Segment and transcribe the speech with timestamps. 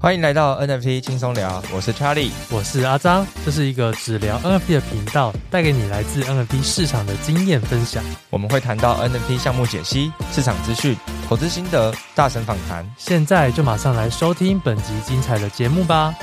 [0.00, 8.00] 欢迎来到 NFT 轻松聊，我是 Charlie，我是阿张，这是一个只聊 NFT 的频道，带给你来自 NFT 市场的经验分享。
[8.30, 10.96] 我们会谈到 NFT 项目解析、市场资讯、
[11.28, 12.88] 投资心得、大神访谈。
[12.96, 16.14] 现在就马上来收听本集精彩的节目吧。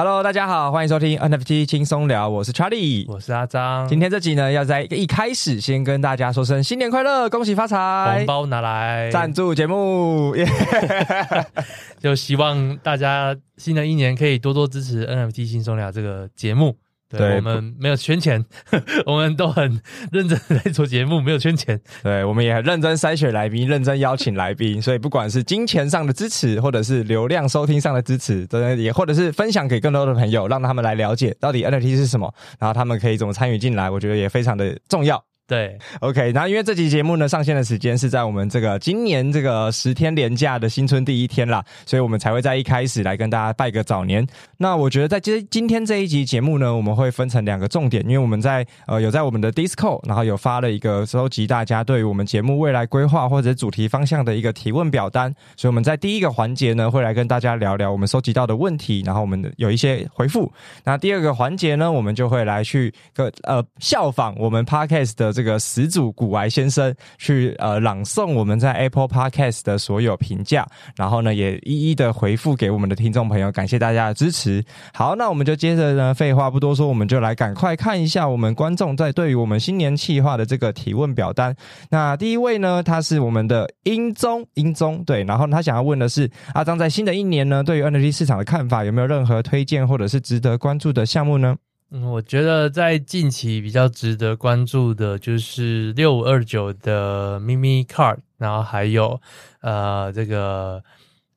[0.00, 3.88] Hello，大家好，欢迎收听 NFT 轻松聊，我是 Charlie，我是阿张。
[3.88, 11.44] 今天这集呢，要在一开始先跟大家说声新年快乐，恭喜发财，红包拿来，赞助节目，yeah、
[11.98, 16.76] 就希望大家新的一年可以多多支持 NFT 轻松聊这个节目。
[17.08, 18.44] 对，对我们没有圈钱，
[19.06, 19.80] 我们都很
[20.12, 21.80] 认真在做节目，没有圈钱。
[22.02, 24.80] 对，我们也很认真筛选来宾，认真邀请来宾。
[24.80, 35.22] 所以不管是金钱上的支持，或者是流量收听上的支持，真的也或者是分享给更多的朋友，让他们来了解到底 NFT 是什么，然后他们可以怎么参与进来，我觉得也非常的重要。
[35.48, 44.26] 对，OK，然后因为这期节目呢上线的时间是在我们这个今年这个十天连假的新春第一天啦，所以我们才会在一开始来跟大家拜个早年。
[44.58, 60.52] 那我觉得在今今天这一集节目呢，我们会分成两个重点，因为我们在呃有在我们的 d i s c o 然后有发了一个收集大家对于我们节目未来规划或者主题方向的一个提问表单，所以我们在第一个环节呢会来跟大家聊聊我们收集到的问题，然后我们有一些回复。
[60.84, 65.37] 那第二个环节呢，我们就会来去个呃效仿我们 Podcast 的。
[65.38, 74.64] 这个始祖古埃先生去呃朗诵我们在 Apple Podcast 的所有评价，然后呢也一一的回复给我们的听众朋友，感谢大家的支持。
[74.92, 81.54] 好，那我们就接着呢，废话不多说，我们就来赶快看一下我们观众在对于我们新年企划的这个提问表单。
[81.88, 91.54] 那第一位呢，他是我们的英宗，英宗对，然后他想要问的是阿张在新的一年呢，对于 NFT 市场的看法，有没有任何推荐或者是值得关注的项目呢？
[91.90, 99.18] 嗯，我觉得在近期比较值得关注的就是六五二九的 Mimi Card，然后还有
[99.62, 100.84] 呃这个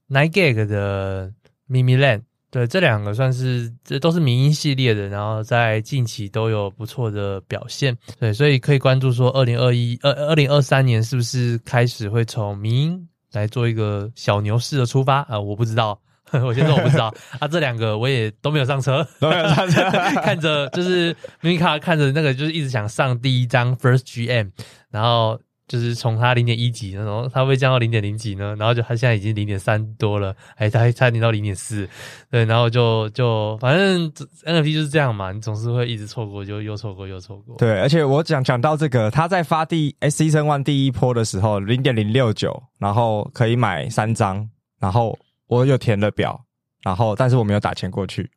[0.10, 1.32] 9GAG 的
[1.70, 15.98] Mimi Land，对，这两个算是这都是迷音系列的，然后在近期都有不错的表现，对，所以可以关注说二零二一二二零二三年是不是开始会从迷音来做一个小牛市的出发啊，我不知道。
[16.44, 19.82] 我先说我不知道 啊，这两个我也都没有上车，都没有上车，
[20.24, 24.52] 看着就是米卡看着那个就是一直想上第一张 First GM，
[24.90, 31.88] 然后就是从他零点一级，然后他会降到零点零几呢，然后就他现在已经零点三多了，还差差点到零点四，
[32.30, 34.12] 对，然后就就反正
[34.46, 37.56] NFT 就是这样嘛，你总是会一直错过，就又错过又错过。
[37.58, 44.50] 对，而且我讲讲到这个，他在发第 Season One 第一波的时候，零点零六九，然后可以买三张，
[44.80, 45.18] 然后。
[45.52, 46.46] 我有填了表，
[46.82, 48.32] 然后但是我没有打钱过去，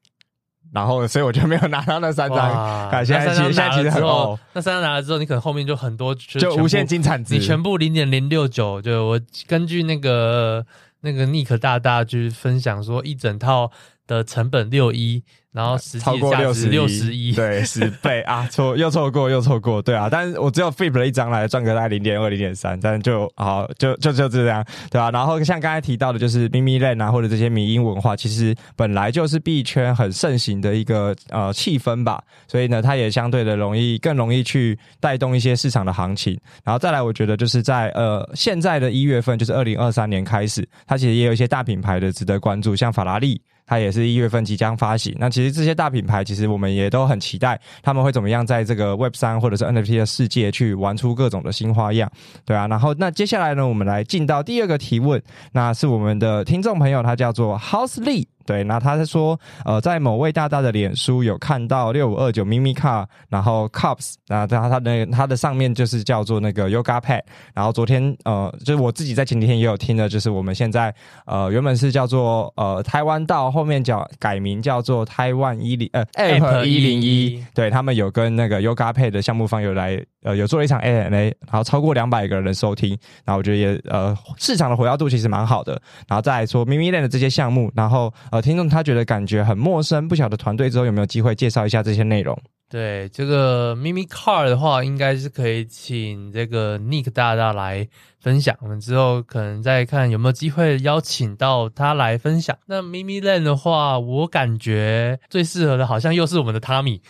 [0.73, 2.37] 然后所以我就没有拿到那三张。
[2.91, 8.83] 感谢其实现在其实很哦，那三张拿了之后，你可能后面就很多就，就无限金产值，你全部零点零六九。
[8.83, 10.67] 就我根据那个
[11.03, 13.71] 那个 Nick 大大去分享说，一整套
[14.09, 15.23] 的成本六一。
[15.55, 25.11] 然后实际价值六十一，对，十倍啊，错 又错过又错过，对啊，但是我只有 flip 了一张来赚个大概零点二零点三，但是就好就就就这样，对吧、啊？
[25.13, 36.37] 然后像刚才提到的，就是 Mimi Land 啊，或者这些迷因文化，其实本来就是币圈很盛行的一个呃气氛吧，所以呢，它也相对的容易更容易去带动一些市场的行情。
[36.65, 43.41] 然后再来，我觉得就是在呃现在的一月份，就是二零二三年开始，它其实也有一些大品牌的值得关注，像法拉利。
[43.67, 45.17] 它也是一月份即将发行。
[45.19, 52.11] 那其实其实这些大品牌，其实我们也都很期待他们会怎么样在这个 Web 三或者是 NFT 的世界去玩出各种的新花样，
[52.47, 52.67] 对啊。
[52.67, 55.23] 然后那接下来呢，我们来进到第二个提问，
[55.53, 58.34] 那是我们的听众朋友，他叫做 House Lee。
[58.47, 67.23] 对，那他是说，呃，在某位大大的脸书有看到六五二九 Mimi Car，然后 Cups，然后他他的他的上面就是叫做那个 Yoga Pad，
[67.55, 70.95] 然后昨天呃，就是我自己在前几天也有听的，就是我们现在
[71.25, 82.91] 呃原本是叫做呃台湾道，后面叫改名叫做台湾一零呃 App 一零一，对他们有跟那个 Yoga Pad 的项目方有来呃有做了一场 AMA，然后超过两百个人收听，
[83.25, 88.13] 然后我觉得也呃市场的活跃度其实蛮好的，然后再来说 Mimi Land 的这些项目，然后。
[88.35, 92.37] 呃，听众他觉得感觉很陌生，不晓得团队之后有没有机会介绍一下这些内容。
[92.75, 97.87] 对，这个 Mimi Car 的话，应该是可以请这个 Nick 大大来
[98.19, 98.57] 分享。
[98.61, 102.59] 我们之后可能再看有没有机会邀请到他来分享。
[102.67, 107.01] 那 Mimi Land 的话，我感觉最适合的好像又是我们的 Tommy。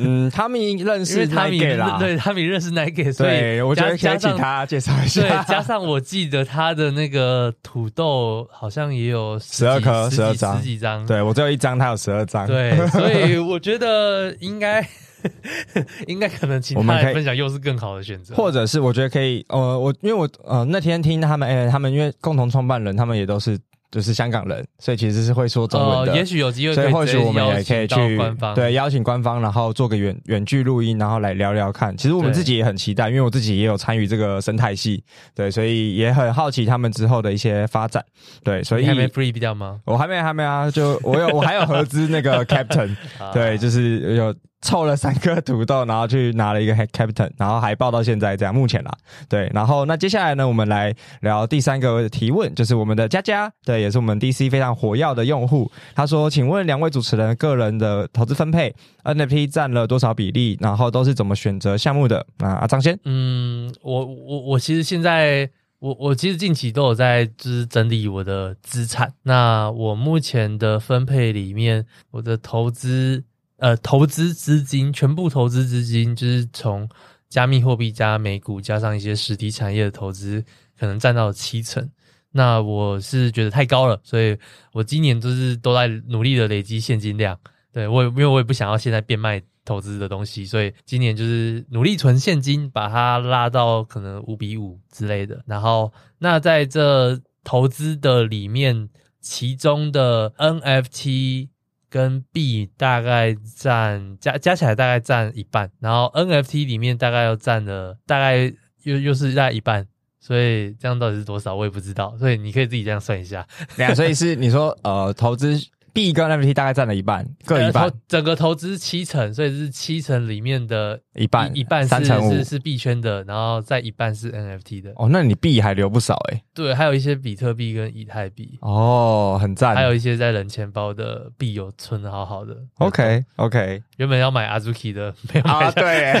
[0.00, 5.20] 嗯，Tommy 认识 Nike 啦，对，Tommy 认识 Nike，所以我觉得可以请他介绍一下。
[5.20, 11.06] 对，加上我记得他的那个土豆好像也有十二颗、十二张、十几张。
[11.06, 12.48] 对，我只有一张，他有十二张。
[12.48, 14.84] 对，所以我觉得应该。
[16.06, 23.58] 应该可能请他来分享又是更好的选择，或者是我觉得可以，呃，我因为我呃那天听他们，哎、欸，他们因为共同创办人，他们也都是。
[23.90, 26.10] 就是香港人，所以其实是会说中文的。
[26.10, 31.96] 呃、也许有机会，所以或许我们也可以去官方对邀请官方，然后做个远远距录音，然后来聊聊看。
[31.96, 38.04] 其实我们自己也很期待，因为我自己也有参与这个生态系，对，所以也很好奇他们之后的一些发展。
[38.42, 39.78] 对，所以还没 free 比较吗？
[39.84, 42.96] 我还没，还没啊，就我有，我还有合资那个 Captain，
[43.32, 44.34] 对，就是有。
[44.64, 48.90] 凑了三颗土豆，然后去拿了一个 head captain，然后还报到现在这样，目前啦，
[49.28, 55.70] 对，然后那接下来呢，我们来聊第三个提问，就是我们的佳佳，对，也是我们 DC 非常火药的用户。
[55.94, 58.74] 他说：“请问两位主持人个人的投资分配
[59.04, 60.56] NFT 占了多少比例？
[60.58, 69.12] 然后都是怎么选择项目的？”那阿张先，嗯，我我我其实现在我我其实近期都有在就是整理我的资产。
[69.24, 73.24] 那我目前的分配里面，我的投资。
[73.58, 76.88] 呃，投资资金全部投资资金就是从
[77.28, 80.44] 加密货币加美股加上一些实体产业的投资，
[80.78, 81.88] 可能占到七成。
[82.32, 84.36] 那我是觉得太高了，所以
[84.72, 87.38] 我今年都是都在努力的累积现金量。
[87.72, 95.42] 对，我因为我也不想要现在变卖投资的东西，所以今年就是努力存现金，把它拉到可能五比五之类的。
[95.46, 98.88] 然后，那在这投资的里面，
[99.20, 101.50] 其中的 NFT。
[101.94, 108.52] 跟币大概占加加起来大概占一半，然后 NFT 里面大概又占了大概
[108.82, 109.86] 又又是在一半，
[110.18, 113.46] 所以这样到底是多少我也不知道，所以你可以自己这样算一下。
[113.76, 115.56] 两，所以是你说呃投资。
[115.94, 117.90] 币跟 NFT 大概占了一半，各一半。
[118.08, 124.92] 整个投资七成，所以是七成里面的一半，一半是三成五是是币圈的，然后再一半是 NFT 的。
[124.96, 128.58] 哦，那你币还留不少诶、欸、对，还有一些比特币跟以太币。
[128.60, 129.76] 哦，很赞。
[129.76, 132.56] 还有一些在冷钱包的币有存的好好的。
[132.78, 135.52] OK OK，原本要买 Azuki 的，没有买。
[135.52, 136.12] 啊，对。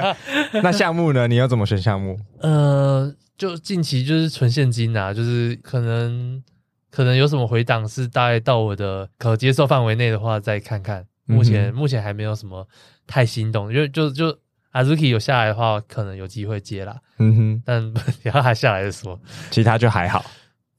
[0.62, 1.28] 那项目呢？
[1.28, 2.18] 你要怎么选项目？
[2.40, 6.42] 呃，就近期就是存现金啊，就是可能。
[6.90, 11.04] 可能有什么回档是大概到我的可接受范围内的话，再看看。
[11.26, 12.66] 目前、嗯、目前还没有什么
[13.06, 14.34] 太心动，因为就就
[14.72, 16.96] Azuki 有下来的话，可能有机会接啦。
[17.18, 19.20] 嗯哼，但然后还下来的说，
[19.50, 20.24] 其他就还好。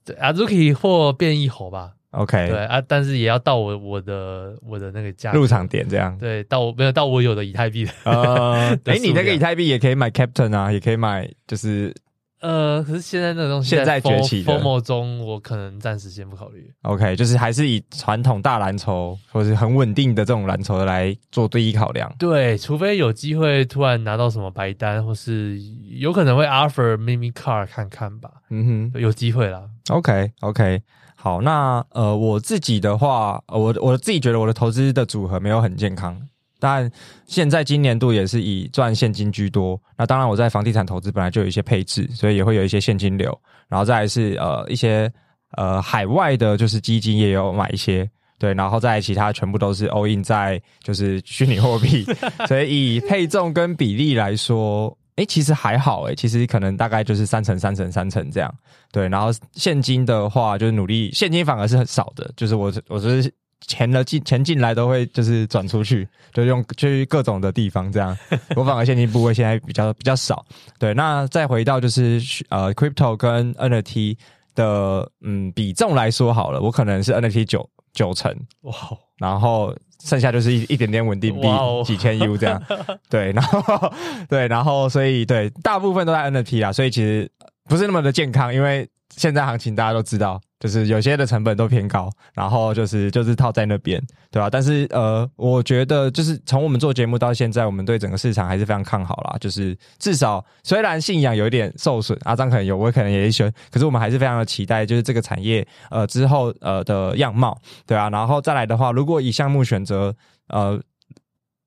[0.04, 1.92] 对，Azuki 或变异猴吧。
[2.10, 6.18] OK，对啊，但是也要到我我的我的那个价入场点这样。
[6.18, 7.92] 对，到我没有到我有的以太币的。
[8.02, 11.94] 呃，哎、欸，你那个以太币也可以买 Captain 啊，也可以买就是。
[12.40, 16.72] 呃，可是现在那个东西现在崛起的 FOMO 中，我可能暂时先不考虑。
[16.82, 22.10] OK，就是还是以传统大蓝筹或是很稳定的这种蓝筹来做第一考量。
[22.18, 25.60] 对，除非有机会突然拿到什么白单，或是
[25.98, 28.30] 有可能会 offer Mimi Car 看看吧。
[28.48, 29.62] 嗯哼，有机会啦。
[29.90, 30.82] OK OK，
[31.16, 36.18] 好，那呃我自己的话，我我自己觉得我的投资的组合没有很健康。
[36.60, 36.88] 但
[37.26, 39.80] 现在今年度也是以赚现金居多。
[39.96, 43.36] 那当然，我在房地产投资本来就有一些配置，所以也会有一些现金流。
[43.68, 45.10] 然后再是呃一些
[45.56, 48.08] 呃海外的，就是基金也有买一些，
[48.38, 48.52] 对。
[48.54, 52.04] 然后再其他全部都是 all in 在就是虚拟货币。
[52.46, 58.54] 所以以配重跟比例来说，诶，其实还好诶，其实可能大概就是三成三成三成这样。
[58.92, 59.08] 对。
[59.08, 63.32] 然后现金的话，就是努力现金反而是很少的，就是我我是。
[63.66, 68.16] 钱的进钱进来都会就是转出去，就用去各种的地方这样。
[68.56, 70.44] 我反而现金部位现在比较比较少。
[70.78, 74.16] 对，那再回到就是呃，crypto 跟 NFT
[74.54, 78.74] 的嗯比重来说好了，我可能是 NFT 九九成哇，
[79.18, 81.46] 然后剩下就是一一点点稳定币
[81.84, 82.60] 几千 U 这样。
[83.08, 83.92] 对，然后
[84.28, 87.30] 对，然后所以对，大部分都在 NFT 啦，所以其实
[87.68, 90.40] 不是那么的健康，因为现在行情大家都知道。
[90.60, 94.00] 就是有些的成本都偏高，然后就是就是套在那边，
[94.30, 94.48] 对吧？
[94.48, 99.36] 但是呃，我觉得就是从我们做节目到现在，我们对整个市场还是非常看好啦。
[99.40, 108.10] 就是至少虽然信仰有一点受损，阿张可能有，我可能也一些，可是我们还是非常的期待，就是这个产业呃之后呃的样貌，对啊。
[108.10, 110.14] 然后再来的话，如果以项目选择
[110.48, 110.78] 呃。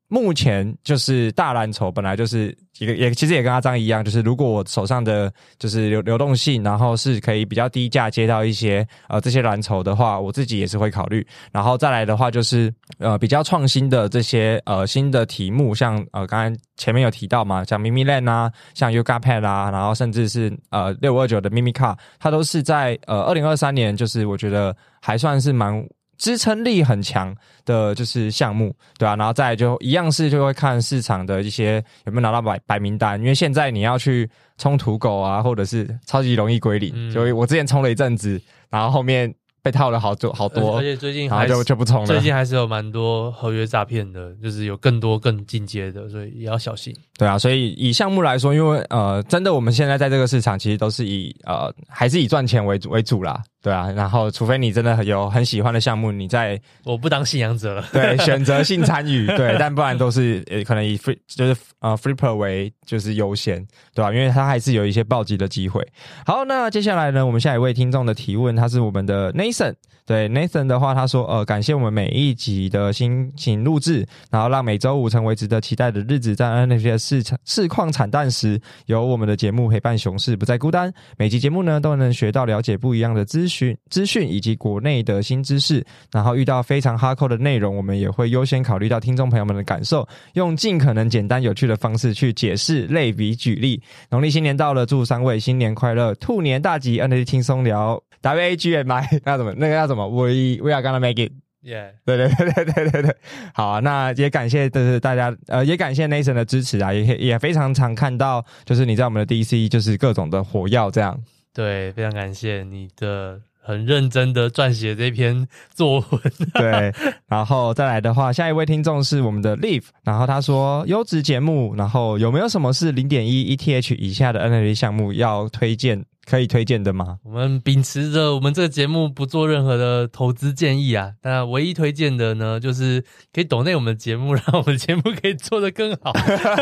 [0.10, 11.26] 目前就是大蓝筹，本来就是一个也其实也跟阿张一样，就是如果我手上的就是流流动性，然后是可以比较低价接到一些呃这些蓝筹的话，我自己也是会考虑。
[11.52, 25.84] 然后再来的话，就是呃比较创新的这些呃新的题目，像呃刚才前面有提到嘛，像 Mimi LAN 啊，像 UgaPad 啊，然后甚至是呃六五二九的 Mimi Car，它都是在呃二零二三年，就是我觉得还算是蛮。
[26.24, 42.06] 支撑力很强的，就是项目，对啊，然后再就一样是就会看市场的一些有没有拿到白白名单，因为现在你要去冲土狗啊，或者是超级容易归零，所以、嗯、我之前冲了一阵子，然后后面被套了好多好多，而且最近就就不冲了。
[42.06, 46.94] 最近还是有蛮多合约诈骗的，就是有更多更进阶的，所以也要小心。
[47.18, 53.42] 对啊，所以以项目来说，因为呃，真的我们现在在这个市场，其实都是以呃还是以赚钱为主为主啦。
[53.62, 57.86] 对啊，然后除非你真的有很喜欢的项目，你在我不当信仰者了。
[57.94, 63.66] 对， 选择性参与，对，但不然都是呃可能以 free 就是呃 Flipper 为就是优先，
[63.96, 64.12] 对吧？
[64.12, 65.82] 因为它还是有一些暴击的机会。
[66.26, 69.76] 好，那接下来呢，我们下一位听众的提问，他是我们的 Nathan。
[70.06, 76.36] 对 Nathan 的话，他说：“呃，感谢我们每一集的辛勤录制，然后让每周五成为值得期待的日子。
[76.36, 80.94] 在 NFT 的市场市况惨淡时，有我们的节目陪伴熊市，不再孤单。
[81.18, 85.82] 每集节目呢，都能学到了解不一样的资讯、资讯以及国内的新知识。
[86.12, 93.82] 然后遇到非常哈扣的内容，我们也会优先考虑到听众朋友们的感受，用尽可能简单有趣的方式去解释、类比、举例。
[94.10, 103.16] 农历新年到了，祝三位新年快乐，兔年大吉！NFT 轻松聊。” W A G M I 那怎么那个叫什么？We We are gonna make it，Yeah，对对对对对对对，
[103.54, 111.20] 好啊，那也感谢就是大家呃，也感谢 Nathan 的支持啊，也也非常常看到就是你在我们的 D C 就是各种的火药这样，
[111.54, 116.22] 对，非常感谢你的很认真的撰写这篇作文，
[116.56, 116.94] 对，
[117.28, 126.04] 然后再来的话，下一位听众是我们的 Live，然后他说优质节目，然后有没有什么是零点一 E T H 以下的 N F T 项目要推荐？
[126.26, 127.18] 可以推荐的吗？
[127.24, 133.04] 我们秉持着我们这个节目不做任何的投资建议啊，那唯一推荐的呢，就是
[133.34, 136.14] 可以抖内我们的节目，让我们的节目可以做得更好，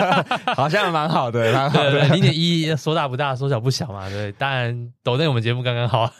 [0.55, 2.07] 好像蛮好的，蛮好的。
[2.09, 6.11] 零 点一说大不大，说小不小嘛，对，当然抖内我们节目刚刚好，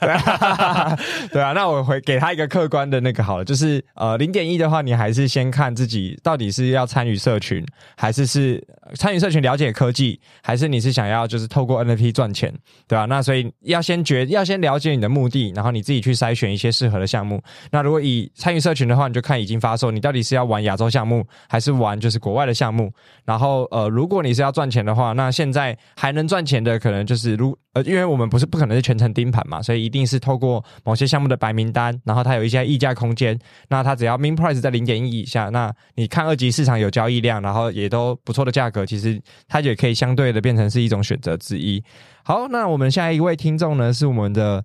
[1.31, 1.53] 对啊。
[1.53, 7.65] 那我回给他一个客观的那个好了，就是呃零点一的话，你还是先看自己到底是要参与社群，
[7.97, 8.63] 还是是
[8.95, 12.53] 参与社群了解科技，还是你是想要就是透过 NFT 赚钱，
[12.87, 13.05] 对吧、啊？
[13.05, 17.41] 那所以所以要先决，要先了解你的目的，然后你自己去筛选一些适合的项目。
[17.71, 22.91] 那如果以参与社群的话，你就看已经发售，你到底是要玩亚洲项目，还是玩就是国外的项目？
[23.23, 33.39] 然后呃，如果你是要赚钱的话，那现在还能赚钱的可能就是如呃，因为我们不是不可能是全程盯盘嘛，所以一定是透过某些项目的白名单，然后它有一些溢价空间。
[33.69, 41.81] 那它只要 min price 在零点一以下，那你看二级市场有交易量，然后也都不错的价格，其实它也可以相对的变成是一种选择之一。
[42.23, 44.63] 好，那我们下一位听众呢，是我们的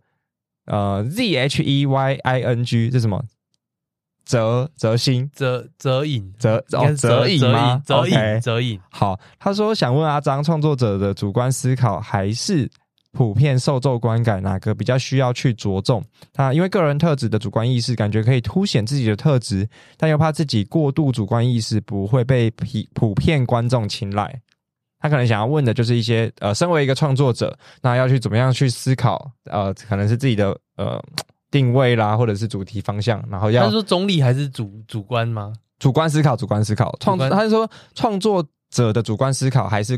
[0.66, 3.22] 呃 Z H E Y I N G，这是什么？
[4.24, 7.80] 泽泽星泽泽影泽哦泽影吗？
[7.84, 8.80] 泽影泽影。
[8.90, 12.68] 好，他说想问阿张，创作者的主观思考还是
[13.12, 16.04] 普遍受众观感，哪个比较需要去着重？
[16.32, 24.42] 他因为个人特质的主观意识，感觉可以凸显自己的特质，但又怕自己过度主观意识不会被普普遍观众青睐。
[25.06, 29.30] 他可能想要问的就是一些呃，身为一个创作者，那要去怎么样去思考？
[29.44, 31.00] 呃，可能是自己的呃
[31.48, 35.52] 定位啦，或者是主题方向，然后要他说中立还是主主观吗？
[35.78, 36.92] 主观思考，主观思考。
[36.98, 39.96] 创他是说创作者的主观思考还是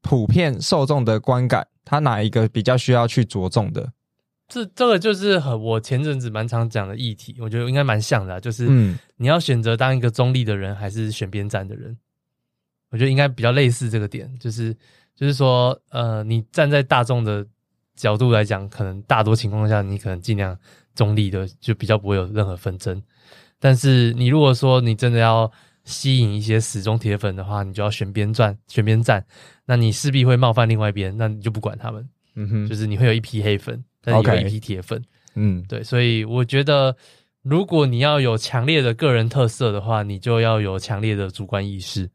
[0.00, 1.64] 普遍受众的观感？
[1.84, 3.92] 他哪一个比较需要去着重的？
[4.48, 11.96] 这这个就是和我前阵子蛮常讲的议题，我觉得应该蛮像的，就是嗯，你要选择当一个中立的人，还是选边站的人？
[12.92, 14.72] 我觉得应该比较类似这个点，就是
[15.16, 17.44] 就是说，呃，你站在大众的
[17.96, 20.56] 角度来讲，可能大多情况下你可能尽量
[20.94, 23.02] 中立的，就比较不会有任何纷争。
[23.58, 25.50] 但是你如果说你真的要
[25.84, 29.24] 吸引一些死忠铁粉的话，你就要选边站，选边站，
[29.64, 32.08] 那你势必会冒犯另外一边，那你就不管他们。
[32.34, 35.02] 嗯哼，就是你会有一批黑粉，但有一批铁粉。
[35.34, 36.94] 嗯，对，所以我觉得，
[37.42, 42.10] 如果你要有强烈的个人特色的话，你就要有强烈的主观意识。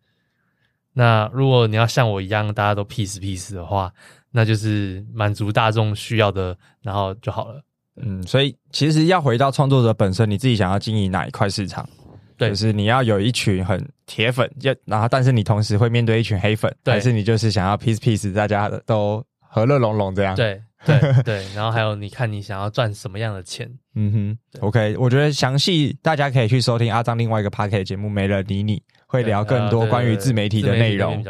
[0.98, 3.94] 那如果你要像我一样，大家都 peace peace 的话，
[4.32, 7.62] 那就是满足大众需要的，然后就好了。
[7.98, 11.88] 嗯，所以其实要回到创作者本身，你自己想要经营哪一块市场？
[12.36, 20.36] 对，就是你要有一群很铁粉，要然后但是你同时会面对一群黑粉，对，还是你就是想要 peace peace，大家都和乐融融这样？
[20.36, 23.70] 对对 对，然后还有你看你想要赚什么样的钱？
[23.96, 28.78] 嗯哼，OK，我觉得详细大家可以去收听阿张另外一个 podcast 节目《没人理你》。
[29.10, 31.24] 会聊更多关于自媒体的内容。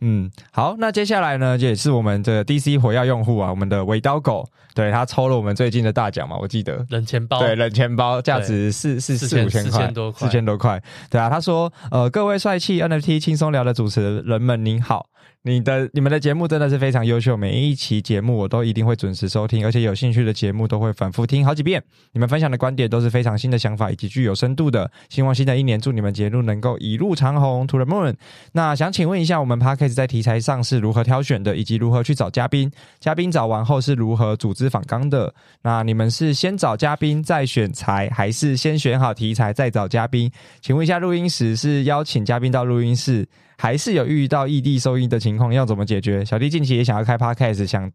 [0.00, 10.80] 嗯，好，那接下来呢，也是我们的 DC 火药用户啊，我们的尾刀狗，对，他抽了我们最近的大奖嘛，我记得冷钱包，对，冷钱包价值四四四五千块，四千多块，四千多块。
[11.10, 15.04] 对啊，他说，呃，各位帅气 NFT 轻松聊的主持人们您好，
[15.46, 21.82] 你的你们的节目真的是非常优秀，每一期节目我都一定会准时收听，而且有兴趣的节目都会反复听好几遍。
[22.12, 24.90] 你们分享的观点都是非常新的想法以及具有深度的。
[25.10, 28.14] 希望新的一年祝你们节目能够一路长虹，To the moon。
[28.52, 32.72] 那想请问一下，我们 Podcast 在题材上是如何挑选的，以及如何去找嘉宾？
[32.98, 35.34] 嘉宾找完后是如何组织访纲的？
[35.60, 40.32] 那你们是先找嘉宾再选材，还是先选好题材再找嘉宾？
[40.62, 43.28] 请问一下，录音时是邀请嘉宾到录音室？
[43.56, 46.24] 还是有遇到异地收音的情况，要怎么解决？
[46.24, 47.90] 小弟近期也想要开 Podcast，想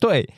[0.00, 0.28] 对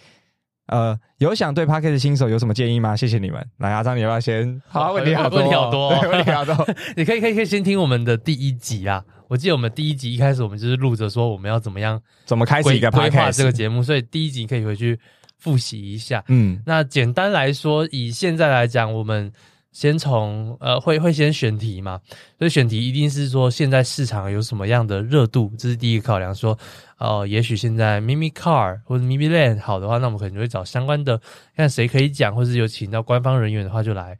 [0.67, 2.97] 呃有想对 Podcast 新手有什么建议吗？
[2.97, 3.45] 谢谢你们。
[3.59, 4.61] 来，阿张，你要不要先？
[4.67, 6.57] 好，问题好多，问题好多，问题好多。
[6.97, 9.05] 你可以可以可以先听我们的第一集啊。
[9.29, 14.99] 我记得我们第一集一开始我们就是录着说我们要怎么样怎么开始一个规划这个节目，所以第一集可以回去
[15.39, 16.25] 复习一下。
[16.29, 19.33] 嗯，那简单来说，以现在来讲，我们。
[19.73, 22.01] 先从呃会会先选题嘛，
[22.39, 26.35] 所以选题一定是说现在市场有什么样的热度，这是第一个考量。
[26.35, 26.59] 说
[26.99, 31.21] 哦、呃，也许现在 Mimi Car 或者 Mimi Land 好的话，那我们可能就会找相关的，
[31.57, 34.19] 看谁可以讲，或是有请到官方人员的话就来。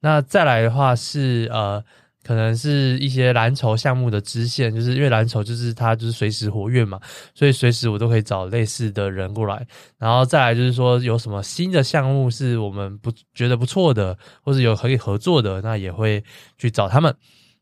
[0.00, 1.84] 那再来的话是呃。
[2.24, 7.00] 可能是一些蓝筹项目的支线，就是因为蓝筹就是它就是随时活跃嘛，
[7.34, 9.66] 所以随时我都可以找类似的人过来。
[9.98, 16.22] 然后再来就是说有什么新的项目是我们不觉得不错的，或是有可以合作的，那也会
[16.56, 17.12] 去找他们。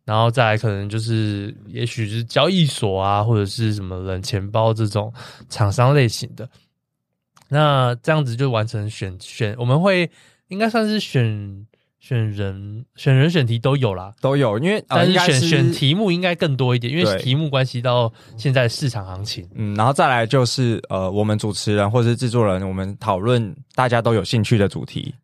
[0.04, 5.10] 然后再来可能就是也许是交易所啊，或者是什么冷钱包这种
[5.48, 6.48] 厂商类型的。
[7.48, 10.10] 那这样子就完成选选，我们会
[10.48, 11.66] 应该算是选。
[12.00, 14.58] 选人、选人、选题都有啦，都有。
[14.58, 19.46] 因为、呃、但是选是选题目应该更多一点，因为题目关系到现在市场行情。
[19.54, 25.14] 嗯，然后再来就是呃，我们主持人或者是制作人，我们讨论大家都有兴趣的主题。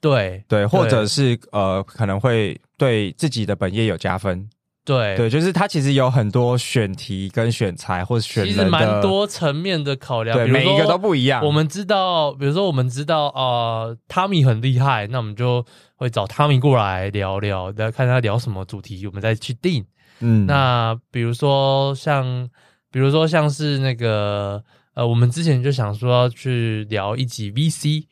[0.00, 4.48] 对对，或者是呃，可能会对自己的本业有加分。
[4.84, 11.44] 对对，就是它其实有很多选题跟选材或者选其实蛮多层面的考量，对，每一个都不一样。
[11.44, 19.84] 我们知道，比如说我们知道呃，Tommy 很厉害，那我们就会找 Tommy 过来聊聊，来看他聊什么主题，我们再去定。
[20.18, 22.48] 嗯，那比如说像，
[22.90, 24.62] 比如说像是那个
[24.94, 28.06] 呃，我们之前就想说要去聊一集 VC。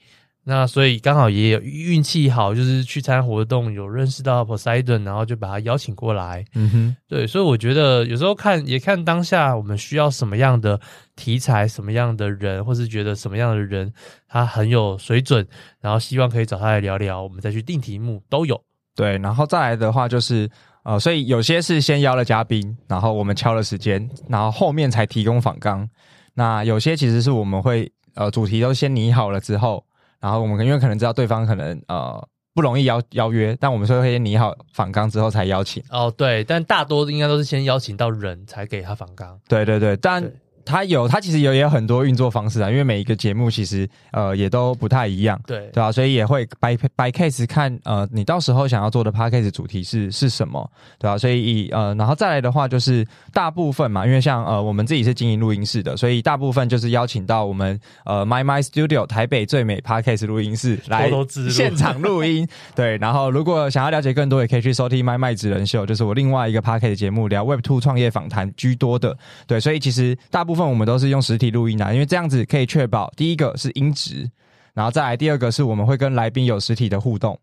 [0.51, 6.45] 那所以刚好也有运气好，就是去参加活动，有认识到 Poseidon，然后就把他邀请过来。
[6.57, 10.81] 嗯哼，对，所以我觉得有时候看也看当下我们需要什么样的
[11.15, 13.93] 题材，什么样的人，或是觉得什么样的人
[14.27, 15.47] 他很有水准，
[15.81, 18.61] 然后希望可以找他来聊聊，我们再去定题目都有。
[18.97, 20.51] 对，然后再来的话就是
[20.83, 25.89] 呃，所以有些是先邀了嘉宾，然后我们敲了时间，然后后面才提供访纲。
[26.35, 29.85] 那有些其实是我们会呃主题都先拟好了之后。
[30.21, 35.83] 然后我们因为可能知道对方可能呃不容易邀邀约，但我们说会先拟好访纲之后才邀请。
[35.91, 39.39] 哦，对，但大多应该都是先邀请到人才给他访纲。
[39.49, 40.23] 对对对，但。
[40.71, 45.93] 它有，它其实有也有很多运作方式啊，因为每一个节目其实呃也都不太一样，对对吧、啊？
[45.93, 51.19] 所以也会 by by case 看呃你到时候想要做的 podcast 主题是是什么，对吧、啊？
[51.19, 61.11] 所以呃然后再来的话就是大部分嘛，因为像呃我们自己是经营录音室的，所以大部分就是邀请到我们呃 My My Studio 台北最美 podcast 录音室来
[61.51, 62.97] 现场录音，对。
[62.99, 69.17] 然后如果想要了解更多，也可以去收听 My My 职人秀，就是我另外一个 podcast 节目，聊 Web Two 创业访谈居多的，
[69.49, 69.59] 对。
[69.59, 70.60] 所以其实大部分。
[70.69, 74.31] 我们都是用实体录音的，因为这样子可以确保第一个是音质，
[74.75, 77.39] 然后再来第二个是我们会跟来宾有实体的互动。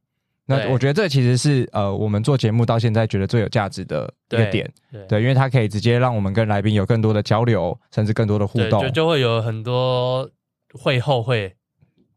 [0.49, 10.29] 那我觉得这其实是呃我们做节目到现在觉得最有价值的一个点，对，对，因为它可以直接让我们跟来宾有更多的交流，甚至更多的互动，就就会有很多
[10.73, 11.53] 会后会，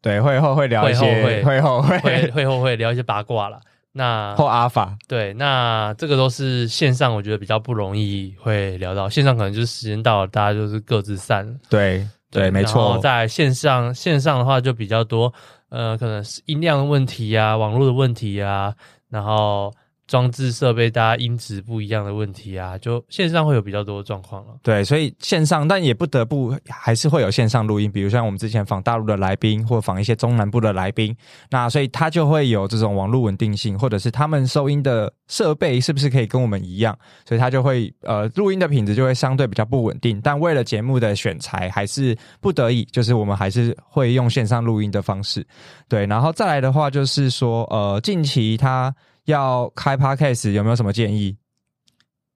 [0.00, 3.60] 对，会后会聊一些会会后会会会后会聊一些八卦了。
[3.92, 9.08] 那后阿法对，那这个都是线上，我觉得比较不容易会聊到。
[9.08, 11.52] 线上可能就是时间到了，大家就是各自散了。
[11.68, 12.98] 对对，对，没错。
[12.98, 15.32] 在线上线上的话就比较多，
[15.68, 18.74] 呃，可能是音量的问题啊，网络的问题啊，
[19.08, 19.72] 然后。
[20.10, 24.54] 装置设备，大家音质不一样的问题啊，就线上会有比较多的状况了。
[24.60, 31.16] 对，所以线上，但也不得不还是会有线上录音，比如像我们之前访大陆的来宾，或访一些中南部的来宾，
[31.48, 40.20] 那所以他就会有这种网络稳定性，或者是他们收音的设备是不是可以跟我们一样，所以他就会呃录音的品质就会相对比较不稳定。
[40.20, 45.46] 但为了节目的选材，还是不得已，就是我们还是会用线上录音的方式。
[45.88, 48.92] 对，然后再来的话就是说，呃，近期他。
[49.30, 51.36] 要开 Podcast 有没有什么建议？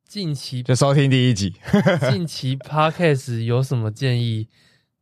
[0.08, 1.54] 近期就收听第一集。
[2.10, 4.48] 近期 Podcast 有什么建议？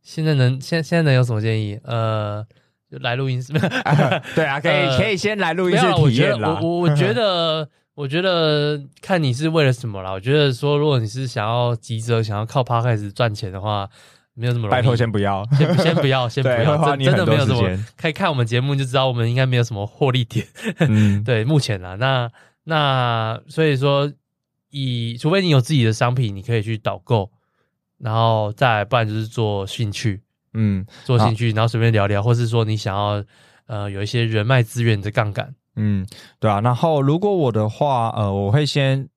[0.01, 1.79] 现在能现现在能有什么建议？
[1.83, 2.45] 呃，
[2.91, 3.53] 就来录音室。
[4.35, 6.59] 对啊，可以、呃、可以先来录音室体验啦。
[6.61, 10.11] 我我我觉得 我觉得看你是为了什么啦。
[10.11, 13.87] 我觉得说，如果你是想要急着想要靠 Podcast 赚钱的话，
[14.33, 14.71] 没有什么容易。
[14.71, 17.85] 拜托，先不要，先 先不要，先不要，真真的没有什么。
[17.97, 20.45] 可以看我们节目就知道，我们应该没有什么获利点。
[20.79, 22.31] 嗯， 对，目前啦，那
[22.63, 24.11] 那所以说，
[24.69, 27.31] 以除非你有自己的商品，你可以去导购，
[27.97, 30.21] 然后再来不然就是做兴趣，
[30.53, 33.23] 嗯，做兴趣，然后随便聊聊，或是说你想要
[33.67, 35.53] 呃有一些人脉资源的杠杆。
[35.75, 36.05] 嗯，
[36.39, 36.61] 对啊。
[36.61, 39.09] 然后，如果我的话，呃，我会先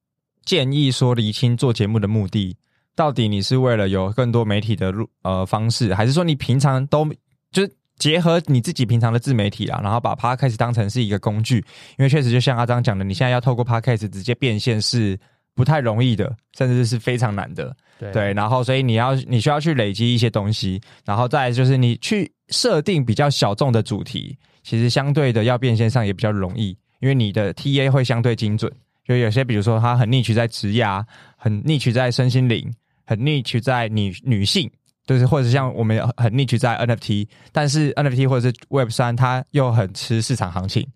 [0.42, 2.56] 建议说，厘清做节目的目的，
[2.96, 7.06] 到底你是为了有更多媒体的路呃方式，还是说你平常都
[7.52, 11.58] 就是结合你自己平常的自媒体啊，然后把 Podcast 当成是一个工具？
[11.98, 15.16] 因为确实就像阿张讲的，你现在要透过 Podcast 直接变现是
[15.54, 17.76] 不太容易的，甚至是非常难的。
[17.98, 24.36] 对，对，然后所以你要你需要去累积一些东西，然后再来就是你去设定比较小众的主题。
[24.62, 28.72] 其实相对的，要变现上也比较容易，因为你的 TA 会相对精准。
[29.06, 31.04] 就有些，比如说，他很 niche 在职涯，
[31.36, 32.68] 很 niche 在身心灵，
[33.06, 34.70] 很 niche 在女女性，
[35.06, 40.86] 就是或者像我们很 niche 在 NFT，但是 NFT 或者是 Web 三，它又很吃市场行情。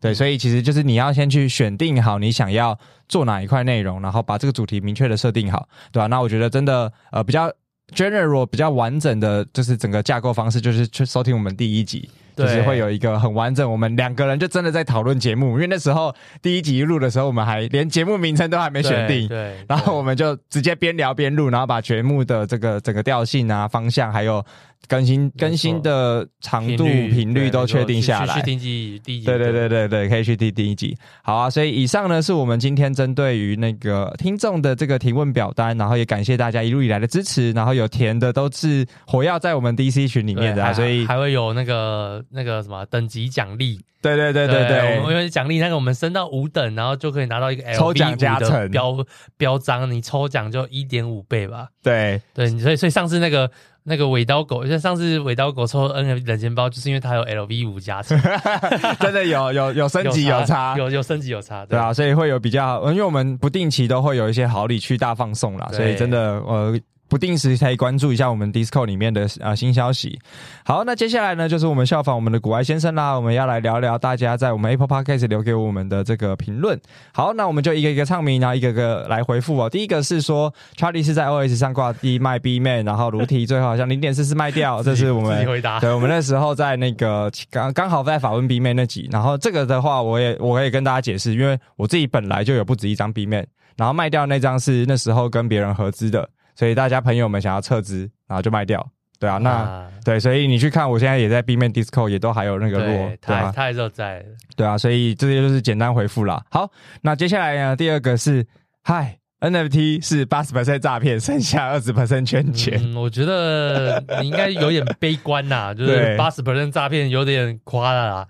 [0.00, 6.06] 对，所以其实就是你要先去选定好你想要做哪一块内容，然后把这个主题明确的设定好，对吧？
[6.08, 7.50] 那我觉得真的呃比较
[7.94, 12.06] general 比较完整的就是整个架构方式，就是去收听我们第一集。
[12.36, 24.44] 就是会有一个很完整，我们两个人就真的在讨论节目，因为那时候第一集录的时候，我们还连节目名称都还没选定，对，然后我们就直接边聊边录，然后把节目的这个整个调性啊、方向还有。
[24.88, 30.96] 更新更新的长度频率都确定下来，去听第一集，对对对对对，可以去听第一集。
[31.22, 43.80] 好啊，所以以上呢是我们今天针对于那个听众的这个提问表单，然后也感谢大家一路以来的支持，然后有填的都是火药在我们 DC 群里面的，所以还会有那个那个什么等级奖励。
[44.02, 48.94] 对对对对对，我们因为奖励那个我们升到五等，然后就可以拿到一个抽奖加成标
[49.38, 51.68] 标章，你抽奖就一点五倍吧。
[51.82, 53.50] 对对，所以所以上次那个。
[53.84, 58.18] 那个尾刀狗，像上次尾刀狗抽 NFT 冷钱包，就是因为它有 LV 五加成，
[58.98, 66.78] 真的有有有升级有差，有有升级有差，对啊，所以会有比较，因为我们不定期都会有一些好礼去大放送啦，所以真的呃。
[67.14, 70.18] 不定时可以关注一下我们 Discord 里面的啊新消息。
[70.64, 76.76] 好，那接下来呢，就是我们效仿我们的古埃先生啦，我们要来聊聊大家在我们 Apple Podcast 留给我们的这个评论。
[77.12, 79.70] 好，那我们就一个一个唱名，然后一个个来回复哦。
[79.70, 85.78] 第一个是说，Charlie 是在 OS 上挂 D 卖 B man，然后卢提最后好像零点四四卖掉，这是我们回答。
[85.78, 93.46] 对，我们那时候在那个刚刚好在访问 B man 那集，然后这个的话，我也我可以跟大家解释，因为我自己本来就有不止一张 B man，
[93.76, 96.28] 然后卖掉那张是那时候跟别人合资的。
[96.54, 98.86] 所以大家朋友们想要撤资，然后就卖掉，
[99.18, 104.24] 对啊，那、啊、对，所以你去看，我现在也在 B 面 Discord 也都还有那个落，他对啊，他还是在，
[104.56, 106.44] 对啊，所以这些就是简单回复啦。
[106.50, 106.70] 好，
[107.02, 108.46] 那接下来呢，第二个是，
[108.82, 112.80] 嗨，NFT 是八十 percent 诈骗，剩下二十 percent 圈钱。
[112.82, 118.28] 嗯，我觉得你应该有点悲观呐， 就是八十 percent 诈骗有点夸了啦。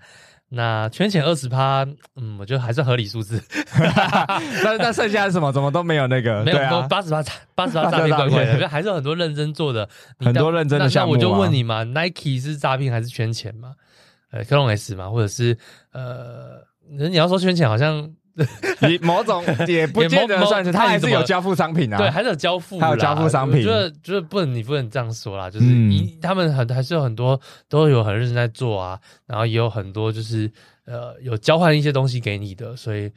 [0.49, 3.41] 那圈钱二十趴，嗯，我觉得还是合理数字。
[4.63, 5.51] 那那剩下的什么？
[5.51, 6.43] 怎么都没有那个？
[6.43, 7.23] 没有，八十趴，
[7.55, 8.69] 八十趴诈骗怪怪的。
[8.69, 9.87] 还是有很多认真做的，
[10.19, 11.15] 很多认真的项目。
[11.15, 13.73] 那我就问你嘛，Nike 是诈骗还是圈钱嘛？
[14.31, 15.57] 呃，克隆 S 嘛，或者是
[15.91, 18.11] 呃，你要说圈钱，好像。
[18.87, 21.97] 你某种 也不见得算是，他还是有交付商品啊。
[21.97, 23.59] 对，还是有交付，还有交付商品。
[23.59, 25.49] 我觉得就是不能，你不能这样说啦。
[25.49, 30.51] 就是你他们很还是有很多都有很认真在做啊，然后也有很多就是
[30.85, 33.09] 呃有交换一些东西给你的，所以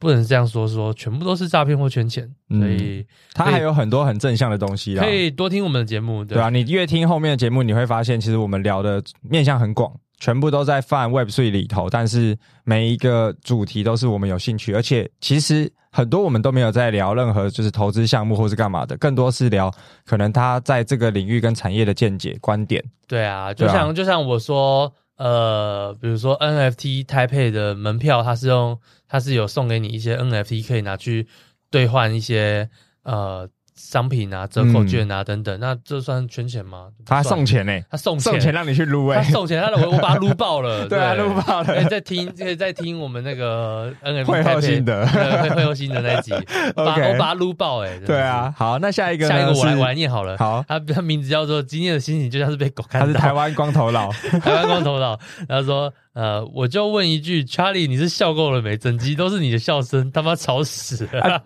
[0.00, 2.28] 不能这样说说全部都是诈骗或圈钱。
[2.48, 5.04] 所以他还有很多很正向的东西啦。
[5.04, 9.92] 可以多听我们的节目，对啊，你越听后面的节目，你会发现其实我们聊的面向很广。
[10.18, 19.72] 全部都在泛 Web 税里头，但是每一个主题都是我们有兴趣，而且其实很多我们都没有在聊任何就是投资项目或是干嘛的，更多是聊
[20.06, 22.82] 可能他在这个领域跟产业的见解观点。
[23.06, 31.26] 对啊，就像、就像我说，呃，比如说 NFT Taipei 的门票，它是用它是有送给你一些 NFT 可以拿去
[31.70, 32.70] 兑换一些
[33.02, 33.48] 呃。
[33.84, 36.88] 商品啊，折扣券啊，等等，那这算圈钱吗？
[37.04, 41.64] 他送钱呢，他送送钱让你去撸哎，他送钱，他我我把他撸爆了， 对啊，撸爆了。
[41.66, 46.32] 可以再听，可以再听我们那个 NFT 会后心得，会会后心得那一集，
[46.74, 47.98] 把我把他撸爆哎。
[48.06, 50.38] 对啊，好，那下一个，下一个我来我来念好了。
[50.38, 54.10] 好，他他名字叫做今天的心情就像是被狗看到，他是台湾光头佬，
[54.42, 55.92] 台湾光头佬，然后说。
[56.14, 58.76] 呃，我就问一句，Charlie，你是笑够了没？
[58.76, 61.20] 整集都是你的笑声，他妈吵死了！
[61.20, 61.42] 啊、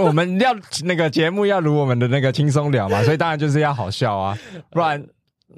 [0.00, 4.38] 我们要那个节目要如我们的那个轻松聊嘛，所以当然就是要好笑啊，
[4.70, 5.04] 不然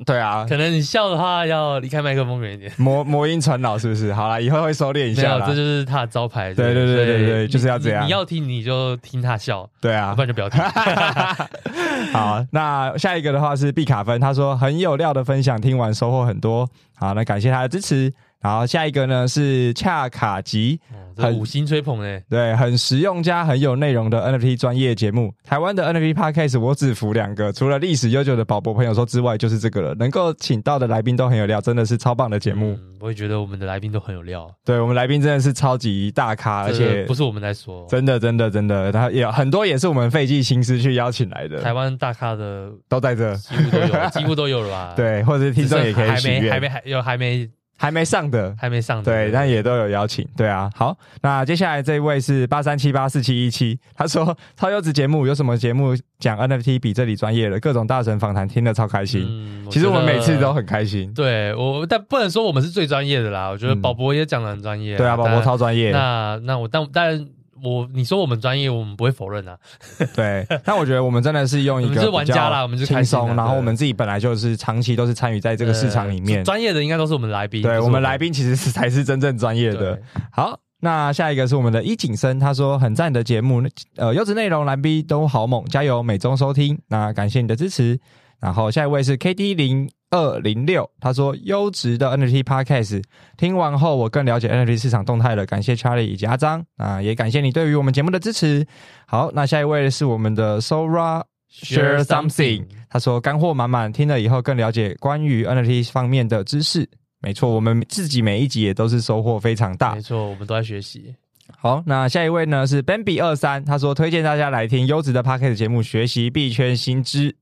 [0.07, 4.11] 对啊，可能你笑的话要离开麦克风远一点，魔魔音传脑是不是？
[4.15, 5.47] 好了，以后会收敛一下啦。
[5.47, 6.55] 这就是他的招牌。
[6.55, 8.07] 对对对对对，就是要这样。
[8.07, 10.59] 你要听你就听他笑，对啊，不然就不要听。
[12.15, 16.67] 好，那下一个的话是毕卡芬，他说很有料的分享，听完收获很多。
[16.95, 18.11] 好，那感谢他的支持。
[18.41, 20.81] 然后下一个呢是恰卡吉，
[21.17, 25.35] 很五星吹捧诶，对，很实用加很有内容的 NFT 专业节目。
[25.45, 29.95] 台湾的 NFT Podcast 我只服两个，除了历史悠久的宝博朋友说之外，就是这个了。
[29.97, 32.73] 能够请到的来宾都很有料，真的是超棒的节目。
[32.81, 41.61] 嗯，我也觉得我们的来宾都很有料，对，我们来宾真的是超级大咖，而且不是我们在说，真的真的真的，他也很多也是我们费尽心思去邀请来的。
[41.61, 44.95] 台湾大咖的都在这，几乎都有，几乎都有了吧？
[44.97, 47.51] 对，或者是听众也可以还没还没还有还没。
[47.81, 50.71] 还没上的，还没上的，对，但也都有邀请，对啊。
[50.77, 57.59] 好，那接下来这一位是八三七八四七一七，他说 超优质节目，有什么节目讲 NFT 比这里专业的？
[57.59, 59.27] 各种大神访谈听得超开心。
[59.27, 61.11] 嗯，其实我们每次都很开心。
[61.15, 63.49] 对我，但不能说我们是最专业的啦。
[63.49, 65.91] 我觉得宝博也讲得很专业，对啊，宝博超专业。
[65.91, 67.27] 那那我但但。
[67.63, 69.57] 我你说我们专业，我们不会否认啊。
[70.15, 76.45] 对，但我觉得我们真的是用一个比较轻松，玩家啦，我们是轻松，然后我们自己本来就是长期都是参与在这个市场里面。
[76.45, 80.01] 专业的应该都是我们来宾，对，我们来宾其实是才是真正专业的。
[80.31, 83.63] 好，那下一个是我们的一景生，他说很赞的节目，
[83.97, 86.79] 呃，优质内容，蓝 B 都好猛，加油，每周收听。
[86.89, 87.99] 那感谢你的支持。
[88.41, 89.91] 然后下一位是 K D 零。
[90.13, 93.01] 二零六，他说优质的 NFT Podcast
[93.37, 95.47] 听完后，我更了解 NFT 市场动态了。
[95.47, 98.67] 感谢 Charlie 以及阿张啊，也感谢你对于我们节目的支持。
[99.07, 101.23] 好，那下一位是我们的 Sora
[101.63, 106.91] Share Something，他说干货满满，听了以后更了解关于 NFT 方面的知识。
[107.21, 109.95] 没错，我们自己每一集也都是收获非常大。
[109.95, 111.15] 没错，我们都在学习。
[111.57, 117.40] 好，那下一位呢是 Bambi 二三，他说推荐大家来听优质的 Podcast 节目，学习币圈新知。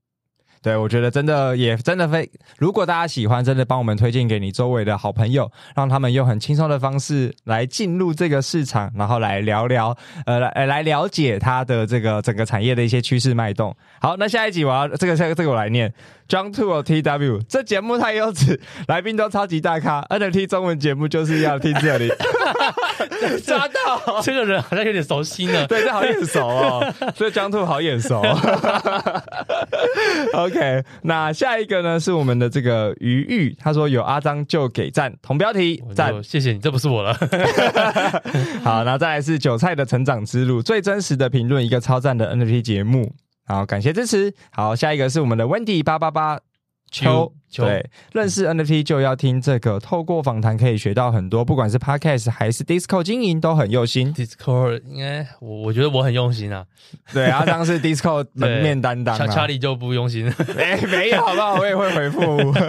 [0.61, 9.95] 对，我觉得真的也真的非，如果大家喜欢，真的帮我们推荐给你周围的好朋友，让他们用很轻松的方式来进入这个市场，然后来聊聊，
[10.25, 13.75] 呃，来来了解它的这个整个产业的一些趋势脉动。
[14.01, 15.93] 好，那下一集我要这个这个这个我来念。
[16.27, 22.07] John Two TW，这节目太优质，来宾都超级大咖，NFT 中文节目就是要听这里。
[23.45, 28.21] 抓到 这个人好像有点熟悉呢， 对，这好眼熟哦，所以 John Two 好眼熟。
[30.33, 37.13] OK，那下一个呢是我们的这个余玉，他说有阿张就给赞，同标题赞，谢谢你，这不是我了。
[38.63, 43.13] 好，然后再来是韭菜的成长之路，最真实的评论，一个超赞的 NFT 节目。
[43.45, 44.33] 好，感谢支持。
[44.51, 46.39] 好，下一个是我们的 Wendy 八八八
[46.91, 54.13] 秋，对，认识 NFT 就要听这个，透过访谈可以学到很多，不管是 Podcast 还是 Discord 经营都很用心。
[54.13, 56.65] Discord 应该我我觉得我很用心啊。
[57.13, 60.25] 对，阿当是 Discord 门面担当，啊，查理就不用心。
[60.55, 61.55] 没、欸、没有，好不好？
[61.55, 62.21] 我也会回复，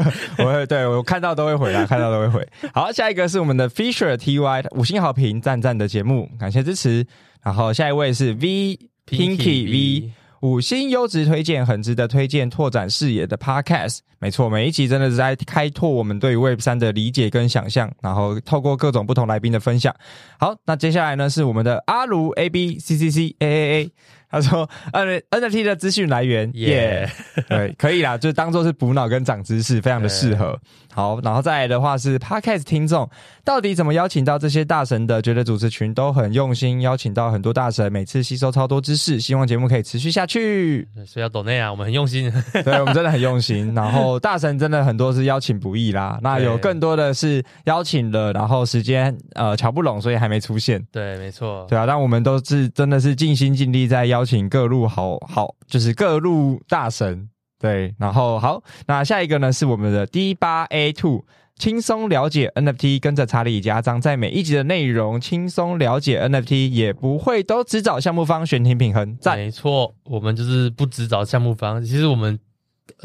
[0.43, 2.49] 我会对我看到都会回啊，看到都会回。
[2.73, 7.07] 好，下一个是我们的 Fisher TY 五星好评，赞赞的节目，感谢支持。
[7.43, 10.13] 然后下一位是 V Pinky V。
[10.41, 13.99] 五星优质推荐，很值得推荐，拓展视野的 Podcast。
[14.19, 19.95] 没错，每一集真的是在开拓我们对 Web 三的理解跟想象，然后透过各种不同来宾的分享。
[20.39, 23.93] 好，那接下来呢是我们的阿卢 A B C C C A A A。
[24.31, 30.59] 他说：“N NFT 的资讯来源，耶、yeah，对，可以啦，就当做是补脑跟长知识，非常的适合。
[30.93, 33.09] 好，然后再来的话是 Podcast 听众，
[33.45, 35.21] 到底怎么邀请到这些大神的？
[35.23, 40.89] 觉得主持群都很用心，邀请到很多大神，每次吸收超多知识，希望节目可以持续下去。
[41.07, 42.33] 所以要懂内啊，我们很用心，
[42.65, 43.73] 对，我们真的很用心。
[43.75, 50.85] 然后大神真的很多是邀请不易啦，那 有更多的是邀请了，然后时间呃瞧不拢，所以还没出现。
[50.93, 61.25] 对，没错，对啊，但我们都是真的是尽心尽力在邀。”邀请各路好好，就是各路大神，对，然后好，那下一个呢是我们的 D 八 A Two，
[61.57, 72.39] 轻松了解 NFT，跟着查理加张，在每一集的内容轻松了解 NFT，也不会都只找项目方选题平衡，赞，没错，我们就是不只找项目方，其实我们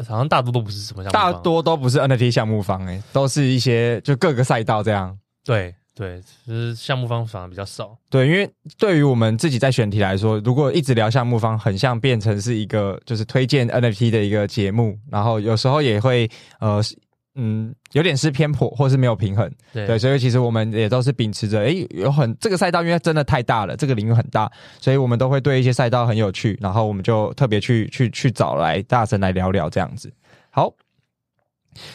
[0.06, 5.74] 好像大多都不是什么项目方，大多都不是 NFT 项目方，哎，都是一些就各个赛道这样，对。
[5.96, 7.96] 对，其实项目方反而比较少。
[8.10, 16.30] 对，因为对于我们自己在选题来说，如果一直聊项目方，很像变成是一个就是推荐 NFT 的一个节目，然后有时候也会
[16.60, 16.82] 呃
[17.34, 19.50] 嗯有点是偏颇，或是没有平衡。
[19.72, 30.12] 对，对，所以其实我们也都是秉持着，诶，有很这个赛道，因为真的太大了，这个领域很大，所以我们都会对一些赛道很有趣，然后我们就特别去去去找来大神来聊聊这样子。
[30.50, 30.70] 好，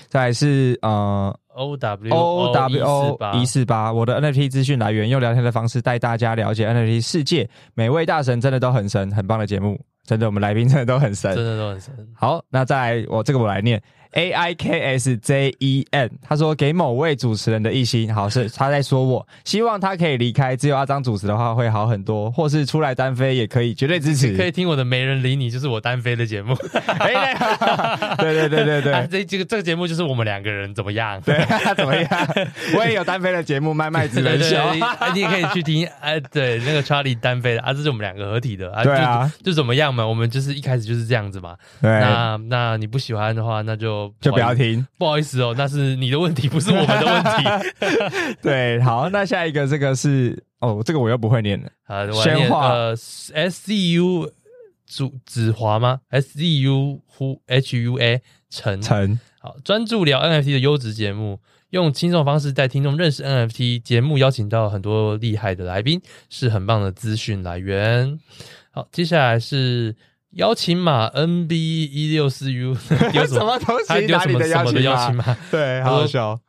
[0.09, 1.37] 再来是呃。
[1.53, 7.49] O W O W O 一四八，我的 NFT 资讯来源，用聊天的方式带大家了解 NFT 世界。
[7.73, 11.93] 每位大神真的都很神，很棒的节目，真的，我们来宾真的都很神，真的都很神。
[12.13, 13.81] 好，那再来，我这个我来念
[14.13, 24.35] A I K S J E N，他说给某位主持人的一星，好，是他在说我，希望他可以离开，只有阿张主持的话会好很多，或是出来单飞也可以，绝对支持。
[24.35, 26.55] 可以听我的没人理你，就是我单飞的节目。
[28.17, 31.19] 对对对对对， 啊、这这个这个节目就是我们两个人怎么样？
[31.21, 31.35] 对，
[31.75, 32.07] 怎么样？
[32.75, 34.57] 我也有单飞的节目，麦麦子人秀，
[35.13, 35.87] 你也可以去听。
[35.99, 38.83] 哎，对，那个 Charlie 单飞的啊，这是我们两个合体的啊。
[38.83, 40.05] 对啊就，就怎么样嘛？
[40.05, 41.55] 我们就是一开始就是这样子嘛。
[41.81, 44.85] 对，那那你不喜欢的话，那就就不要听。
[44.97, 48.35] 不好意思哦，那是你的问题，不是我们的问题。
[48.41, 51.69] 对，好，那下一个这个是哦，这个我又不会念了。
[51.83, 54.31] 啊，宣化呃，S C U
[54.85, 57.01] 主子华吗？S C U
[57.47, 61.39] H U A 陈陈，好，专注聊 N F T 的优质节目。
[61.71, 68.19] 用轻松的方式带听众认识 NFT 节目，邀请到很多厉害的来宾，是很棒的资讯来源。
[68.71, 69.95] 好，接下来是
[70.31, 72.69] 邀请码 NB 一六四 U，
[73.13, 74.05] 有什么东西？
[74.07, 75.37] 哪里的邀请码？
[75.49, 76.39] 对，好好笑。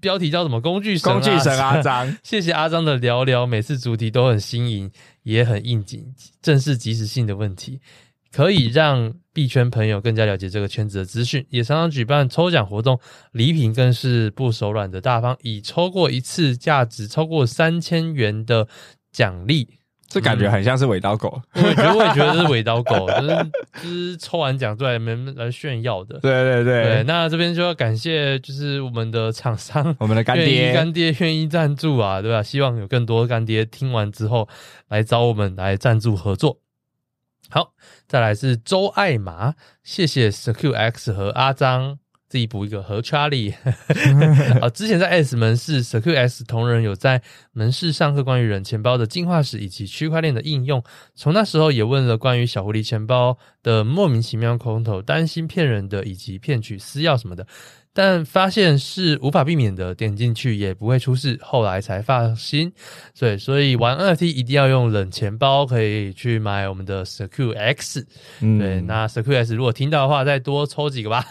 [0.00, 0.60] 标题叫什么？
[0.60, 1.10] 工具神？
[1.10, 4.90] 工具神阿张， 谢谢阿张的聊聊，每次主题都很新颖，
[5.22, 6.04] 也很应景，
[6.42, 7.80] 正是及时性的问题。
[8.30, 13.00] 可以让币圈朋友更加了解这个圈子的资讯，也常常举办抽奖活动，
[13.32, 18.68] 礼品更是不手软的大方，已抽过一次价值超过三千元的
[19.12, 19.68] 奖励，
[20.14, 21.42] 这感觉很像是尾刀狗。
[21.54, 23.50] 我觉得我也觉得是尾刀狗， 就是
[23.82, 26.20] 就是抽完奖出来没来炫耀的。
[26.20, 32.42] 对对对，对，那这边就要感谢，就是我们的厂商，我们的干爹，干爹愿意赞助啊，对吧？
[32.42, 34.48] 希望有更多干爹听完之后
[34.88, 36.60] 来找我们来赞助合作。
[37.50, 37.72] 好，
[38.06, 41.98] 再来是周爱麻，谢谢 Secure X 和阿璋，
[42.34, 43.54] 自己补一个和 Charlie。
[44.60, 50.82] 啊，之前在 S 门市 Secure X 同仁有在门市上课关于人钱包的进化史以及区块链的应用，
[51.14, 57.46] 从那时候也问了关于小狐狸钱包的莫名其妙空投，担心骗人的以及骗取私钥什么的。
[57.96, 62.72] 但发现是无法避免的，点进去也不会出事，后来才放心。
[63.14, 68.04] 所以，所以玩 NFT 一定要用冷钱包，可以去买我们的 Secure X。
[68.40, 71.24] 嗯、对，那 Secure X 如果听到的话，再多抽几个吧。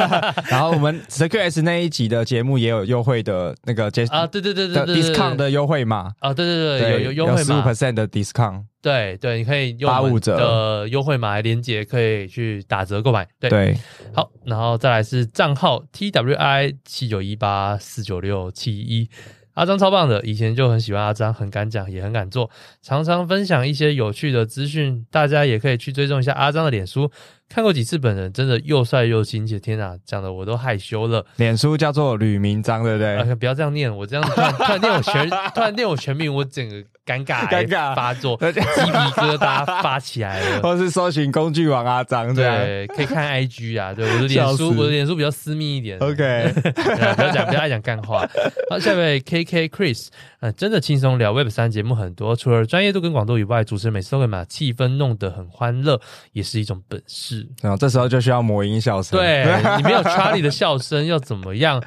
[0.50, 8.64] 然后我们 Secure X 那一集的节目也有优惠的那个啊，对对对对对，discount 的优惠码啊，对对对，对有有优惠码，十五 percent 的 discount。
[8.82, 13.28] 对对，你可以用我们的优惠码连接，可以去打折购买。
[13.38, 13.76] 对，对
[14.14, 19.08] 好，然后再来是账号 T W I 七九一八四九六七一，
[19.54, 27.10] 阿张超棒的，以前就很喜欢阿张，很敢讲，也很敢做，常常分享一些有趣的资讯，大家也可以去追踪一下阿张的脸书。
[27.48, 31.26] 看过几次本人，真的又帅又亲切，天哪，讲的我都害羞了。
[31.34, 33.16] 脸书叫做吕明章，对不对？
[33.16, 36.76] 啊，不要这样念，我这样突然念我全 突然念我全名，我整个
[37.10, 40.60] 尴尬尴尬发作， 鸡皮疙瘩发起来了。
[40.62, 45.98] 或是搜寻工具王阿张，对，可以看 IG 啊，对，我的脸书，我的脸书比较私密一点。
[45.98, 48.28] OK，不要讲，不要爱讲干话。
[48.68, 50.08] 好，下一位 KK Chris，
[50.40, 56.00] 嗯，真的轻松聊 Web 三节目很多，除了专业度跟广度以外，主持人每次都会把气氛弄得很欢乐，
[56.32, 57.46] 也是一种本事。
[57.60, 59.18] 然后这时候就需要魔音笑声。
[59.18, 59.44] 对，
[59.76, 61.82] 你没有 Charlie 的笑声，要怎么样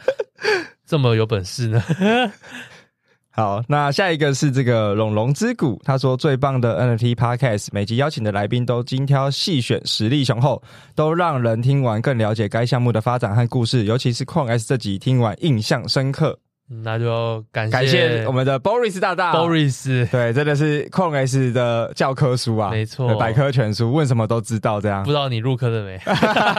[0.85, 1.81] 这么有本事呢？
[3.35, 10.61] 好，那下一个是这个龙龙之谷，他说最棒的 NFT Podcast，每集邀请的来宾都精挑细选，实力雄厚，
[10.93, 13.85] 都让人听完更了解该项目的发展和故事。
[13.85, 16.37] 尤其是矿 S 这集听完印象深刻。
[16.69, 25.03] 那就感谢感谢我们的 Boris 大大，Boris 对，真的是矿 S 的教科书啊，没错，百科全书，问什么都知道，这样。
[25.03, 25.99] 不知道你入坑了没？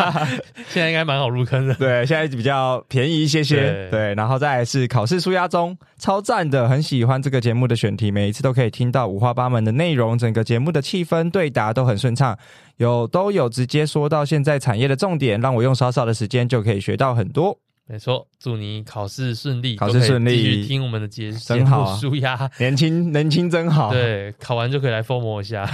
[0.69, 12.39] 现在应该蛮好入坑的，对，现在比较便宜一些些，对，对，然后再来是考试纾压中，超赞的，很喜欢这个节目的选题，每一次都可以听到五花八门的内容，整个节目的气氛对答都很顺畅，
[12.77, 17.59] 有都有直接说到现在产业的重点，让我用少少的时间就可以学到很多。
[17.87, 23.93] 没错，祝你考试顺利，考试顺利，继续听我们的节目，真好，舒压，年轻年轻真好。
[23.93, 25.67] 对，考完就可以来 FOMO 一下。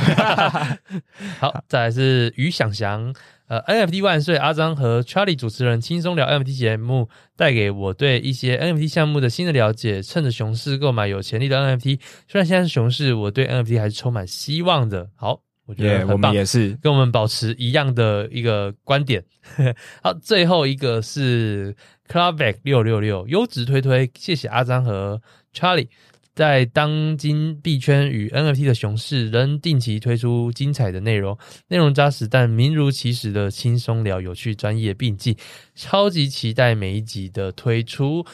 [1.38, 3.14] 好，再来是于想翔，
[3.46, 10.02] 呃，NFT 万岁，阿张和 Charlie 主持人轻松聊 NFT 节目，带给我对一些 NFT 项目的新的了解。
[10.02, 15.08] 趁着熊市购买有潜力的 NFT，虽然现在是熊市，我对 NFT 还是充满希望的。
[15.14, 15.42] 好。
[15.66, 19.24] 我觉得我们也是跟我们保持一样的一个观点。
[20.02, 21.72] 好，最后一个是
[22.10, 25.22] Clubback 六六六优质推推，谢谢阿张和
[25.54, 25.86] Charlie，
[26.34, 35.36] 在当今币圈与 NFT 的熊市，仍定期推出精彩的内容，内容扎实但名如其实的轻松聊，有趣专业并进，
[35.76, 38.26] 超级期待每一集的推出。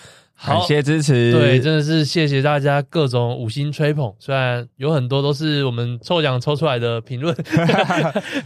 [0.44, 7.34] 感谢支持，对，真的是谢谢大家各种五星吹捧，虽然有很多都是我们抽奖抽出来的评论，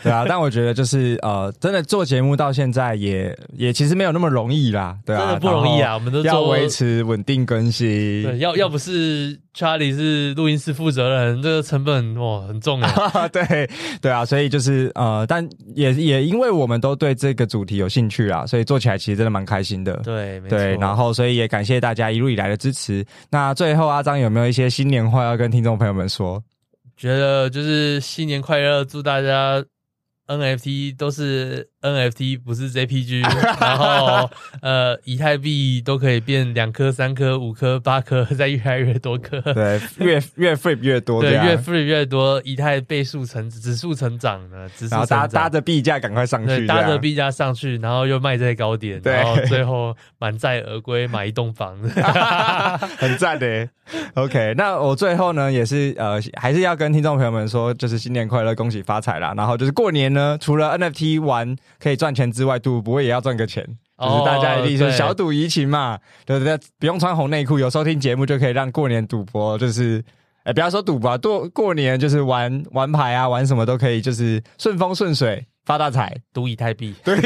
[0.02, 7.88] 对啊，但我觉得就是呃，真的做节目到现在也也其实没有那么容易啦，对啊，真的不容易啊，我们都要维持稳定更新，
[8.22, 13.68] 对，要要不是 Charlie 是录音室负责人，这个成本哇很重啊， 对
[14.00, 21.80] 对啊，所以就是呃，但也也因为我们都对这个主题有兴趣啊，所以做起来其实真的蛮开心的，对对，然后所以也感谢。
[21.80, 23.02] 大家一路以来的支持。
[23.30, 26.38] 那最后，阿张有没有一些新年话要跟听众朋友们说？
[26.94, 29.64] 觉得就是新年快乐，祝大家
[30.26, 31.69] NFT 都是。
[31.82, 33.22] NFT 不是 JPG，
[33.60, 34.28] 然后
[34.60, 39.40] 呃，以太币都可以变两颗、三颗、五颗、八颗， 再越来越多颗。
[39.40, 51.88] 对，越越 flip 越多，对，越 flip 越多，以太倍数成指数成长呢，指数成长，然后搭搭着币价赶快上去，搭着币价上去，然后又卖在高点，然后最后满载而归，买一栋房子，
[52.98, 53.68] 很赞的。
[54.14, 59.34] OK，那我最后呢，也是呃，还是要跟听众朋友们说，就是新年快乐，恭喜发财啦。
[59.36, 61.56] 然后就是过年呢，除了 NFT 玩。
[61.80, 63.64] 可以赚钱之外，赌博也要赚个钱，
[63.98, 66.56] 就是大家一定是小赌怡情嘛，对不对？
[66.78, 70.04] 不用穿红内裤，有收听节目就可以让过年赌博，就是，
[70.44, 75.46] 哎，不要说赌博，过过年就是玩玩牌啊，玩什么都可以，就是顺风顺水。
[75.70, 76.92] 发大财，赌以太币。
[77.06, 77.16] 对，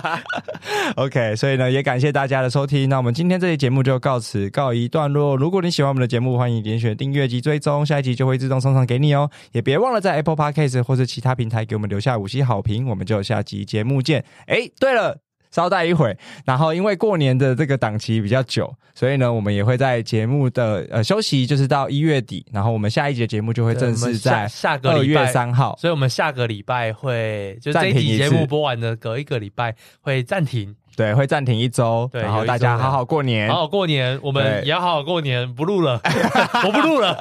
[0.96, 2.88] OK，所以呢，也感谢大家的收听。
[2.88, 5.36] 那我们今天这期节目就告辞告一段落。
[5.36, 9.30] 如果你喜欢我们的节目，欢迎点选订阅及追踪，下一集就会自动送上给你哦。
[9.52, 12.88] 也别忘了在 Apple Podcast 或是其他平台给我们留下五星好评。
[12.88, 14.24] 我们就下集节目见。
[14.46, 15.25] 哎，对了。
[15.50, 30.74] 稍待一会，然后因为过年的这个档期比较久，所以呢，我们也会在节目的呃休息，就是到一月底，然后我们下一节节目就会正式在下个二月三号，所以我们下个礼拜会就这一集节目播完的隔一个礼拜会暂停。
[30.96, 36.00] 对，会暂停一周，然后大家好好过年，好好过年，我们也要好好过年，不录了，
[36.64, 37.16] 我不录了。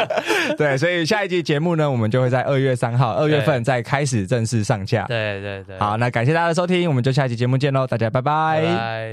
[0.56, 5.04] 对，所以下一集节目呢，我们就会在二月三号，二月份再开始正式上架。
[5.04, 8.62] 对对对，好，那感谢大家的收听，我们就下一集节目见喽，大家拜拜。
[8.62, 9.08] 拜拜。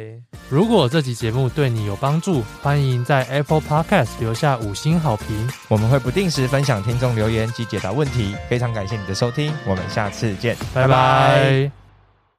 [0.49, 8.36] 如果这集节目对你有帮助，欢迎在 Apple Podcast 留下五星好评，我们会不定时分享听众留言及解答问题。
[8.47, 11.84] 非常感谢你的收听，我们下次见，拜拜。